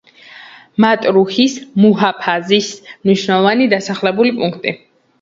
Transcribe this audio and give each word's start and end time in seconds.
მატრუჰის 0.85 1.59
მუჰაფაზის 1.85 2.73
მნიშვნელოვანი 2.83 3.73
დასახლებული 3.79 4.39
პუნქტი. 4.43 4.79